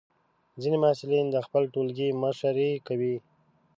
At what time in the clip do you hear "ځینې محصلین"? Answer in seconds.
0.61-1.25